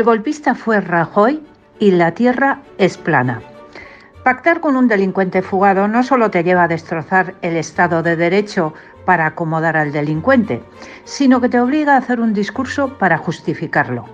[0.00, 1.42] El golpista fue Rajoy
[1.78, 3.42] y la tierra es plana.
[4.24, 8.72] Pactar con un delincuente fugado no solo te lleva a destrozar el Estado de Derecho
[9.04, 10.62] para acomodar al delincuente,
[11.04, 14.06] sino que te obliga a hacer un discurso para justificarlo.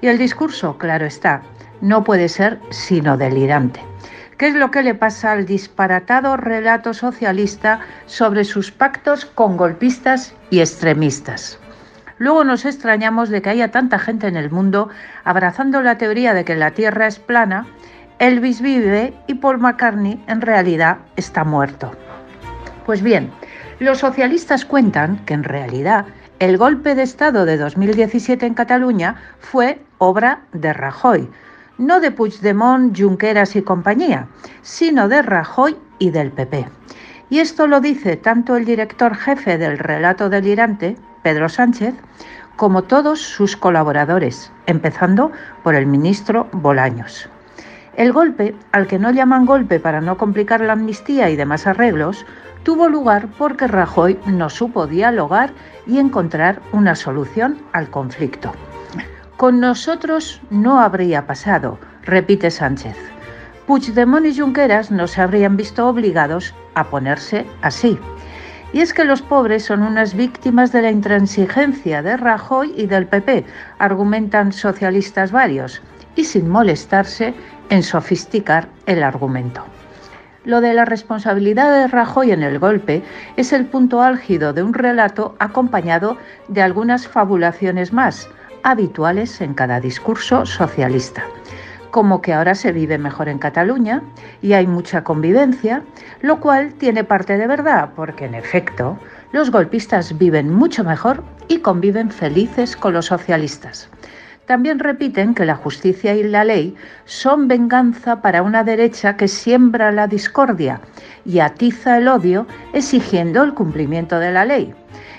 [0.00, 1.42] Y el discurso, claro está,
[1.82, 3.82] no puede ser sino delirante.
[4.38, 10.34] ¿Qué es lo que le pasa al disparatado relato socialista sobre sus pactos con golpistas
[10.48, 11.58] y extremistas?
[12.18, 14.88] Luego nos extrañamos de que haya tanta gente en el mundo
[15.24, 17.66] abrazando la teoría de que la Tierra es plana,
[18.18, 21.92] Elvis vive y Paul McCartney en realidad está muerto.
[22.84, 23.30] Pues bien,
[23.78, 26.06] los socialistas cuentan que en realidad
[26.40, 31.28] el golpe de Estado de 2017 en Cataluña fue obra de Rajoy,
[31.78, 34.26] no de Puigdemont, Junqueras y compañía,
[34.62, 36.66] sino de Rajoy y del PP.
[37.30, 41.94] Y esto lo dice tanto el director jefe del relato delirante, Pedro Sánchez,
[42.56, 45.30] como todos sus colaboradores, empezando
[45.62, 47.28] por el ministro Bolaños.
[47.96, 52.24] El golpe, al que no llaman golpe para no complicar la amnistía y demás arreglos,
[52.62, 55.52] tuvo lugar porque Rajoy no supo dialogar
[55.86, 58.52] y encontrar una solución al conflicto.
[59.36, 62.96] Con nosotros no habría pasado, repite Sánchez.
[63.66, 67.98] Puigdemont y Junqueras no se habrían visto obligados a ponerse así.
[68.72, 73.06] Y es que los pobres son unas víctimas de la intransigencia de Rajoy y del
[73.06, 73.46] PP,
[73.78, 75.80] argumentan socialistas varios,
[76.16, 77.34] y sin molestarse
[77.70, 79.64] en sofisticar el argumento.
[80.44, 83.02] Lo de la responsabilidad de Rajoy en el golpe
[83.36, 86.16] es el punto álgido de un relato acompañado
[86.48, 88.28] de algunas fabulaciones más,
[88.62, 91.24] habituales en cada discurso socialista
[91.90, 94.02] como que ahora se vive mejor en Cataluña
[94.42, 95.82] y hay mucha convivencia,
[96.20, 98.98] lo cual tiene parte de verdad, porque en efecto
[99.32, 103.88] los golpistas viven mucho mejor y conviven felices con los socialistas.
[104.46, 109.92] También repiten que la justicia y la ley son venganza para una derecha que siembra
[109.92, 110.80] la discordia
[111.26, 114.74] y atiza el odio exigiendo el cumplimiento de la ley.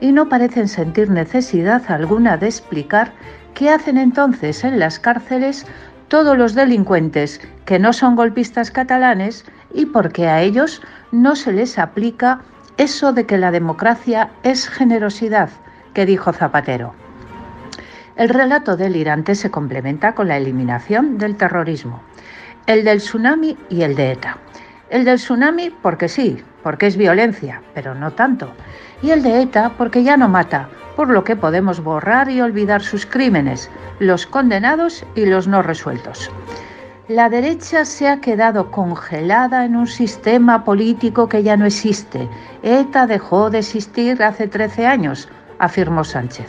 [0.00, 3.12] Y no parecen sentir necesidad alguna de explicar
[3.54, 5.66] qué hacen entonces en las cárceles
[6.08, 11.78] todos los delincuentes que no son golpistas catalanes y porque a ellos no se les
[11.78, 12.40] aplica
[12.76, 15.50] eso de que la democracia es generosidad,
[15.94, 16.94] que dijo Zapatero.
[18.16, 22.02] El relato delirante se complementa con la eliminación del terrorismo,
[22.66, 24.38] el del tsunami y el de ETA.
[24.90, 28.52] El del tsunami porque sí, porque es violencia, pero no tanto.
[29.02, 32.82] Y el de ETA porque ya no mata, por lo que podemos borrar y olvidar
[32.82, 36.30] sus crímenes, los condenados y los no resueltos.
[37.08, 42.28] La derecha se ha quedado congelada en un sistema político que ya no existe.
[42.62, 46.46] ETA dejó de existir hace 13 años, afirmó Sánchez.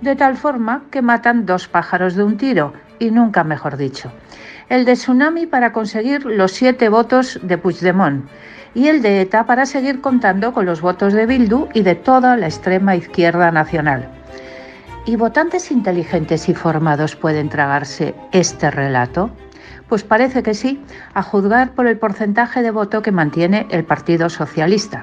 [0.00, 4.10] De tal forma que matan dos pájaros de un tiro, y nunca mejor dicho.
[4.70, 8.26] El de Tsunami para conseguir los siete votos de Puigdemont
[8.74, 12.38] y el de ETA para seguir contando con los votos de Bildu y de toda
[12.38, 14.08] la extrema izquierda nacional.
[15.04, 19.30] ¿Y votantes inteligentes y formados pueden tragarse este relato?
[19.92, 20.82] Pues parece que sí,
[21.12, 25.02] a juzgar por el porcentaje de voto que mantiene el Partido Socialista.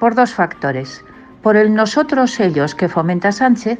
[0.00, 1.04] Por dos factores.
[1.40, 3.78] Por el nosotros ellos que fomenta Sánchez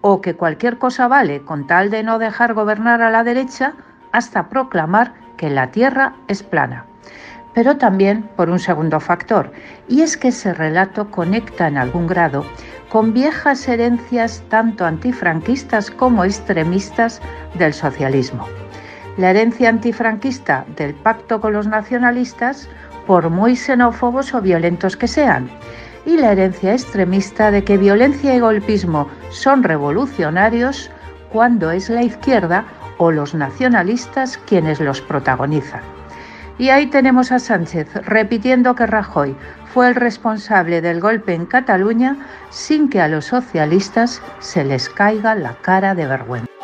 [0.00, 3.74] o que cualquier cosa vale con tal de no dejar gobernar a la derecha
[4.10, 6.86] hasta proclamar que la tierra es plana
[7.54, 9.50] pero también por un segundo factor,
[9.88, 12.44] y es que ese relato conecta en algún grado
[12.90, 17.22] con viejas herencias tanto antifranquistas como extremistas
[17.54, 18.46] del socialismo.
[19.16, 22.68] La herencia antifranquista del pacto con los nacionalistas,
[23.06, 25.48] por muy xenófobos o violentos que sean,
[26.04, 30.90] y la herencia extremista de que violencia y golpismo son revolucionarios
[31.32, 32.64] cuando es la izquierda
[32.98, 35.80] o los nacionalistas quienes los protagonizan.
[36.58, 39.36] Y ahí tenemos a Sánchez repitiendo que Rajoy
[39.72, 42.16] fue el responsable del golpe en Cataluña
[42.50, 46.55] sin que a los socialistas se les caiga la cara de vergüenza.